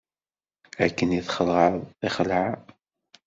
[0.85, 1.75] Akken txelɛeḍ
[2.07, 2.59] i xelɛeɣ.